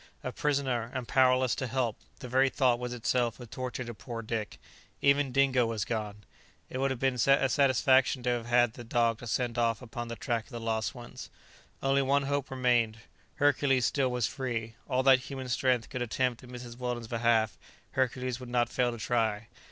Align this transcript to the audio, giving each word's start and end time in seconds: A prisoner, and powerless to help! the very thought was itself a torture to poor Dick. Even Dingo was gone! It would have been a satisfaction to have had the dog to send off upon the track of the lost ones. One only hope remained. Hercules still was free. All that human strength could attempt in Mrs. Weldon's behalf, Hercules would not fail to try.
A 0.23 0.31
prisoner, 0.31 0.89
and 0.95 1.07
powerless 1.07 1.53
to 1.53 1.67
help! 1.67 1.95
the 2.21 2.27
very 2.27 2.49
thought 2.49 2.79
was 2.79 2.91
itself 2.91 3.39
a 3.39 3.45
torture 3.45 3.83
to 3.83 3.93
poor 3.93 4.23
Dick. 4.23 4.59
Even 4.99 5.31
Dingo 5.31 5.67
was 5.67 5.85
gone! 5.85 6.23
It 6.71 6.79
would 6.79 6.89
have 6.89 6.99
been 6.99 7.19
a 7.27 7.49
satisfaction 7.49 8.23
to 8.23 8.31
have 8.31 8.47
had 8.47 8.73
the 8.73 8.83
dog 8.83 9.19
to 9.19 9.27
send 9.27 9.59
off 9.59 9.79
upon 9.79 10.07
the 10.07 10.15
track 10.15 10.45
of 10.45 10.49
the 10.49 10.59
lost 10.59 10.95
ones. 10.95 11.29
One 11.81 11.99
only 11.99 12.27
hope 12.27 12.49
remained. 12.49 13.01
Hercules 13.35 13.85
still 13.85 14.09
was 14.09 14.25
free. 14.25 14.73
All 14.89 15.03
that 15.03 15.19
human 15.19 15.49
strength 15.49 15.89
could 15.89 16.01
attempt 16.01 16.43
in 16.43 16.49
Mrs. 16.49 16.79
Weldon's 16.79 17.07
behalf, 17.07 17.59
Hercules 17.91 18.39
would 18.39 18.49
not 18.49 18.69
fail 18.69 18.89
to 18.91 18.97
try. 18.97 19.49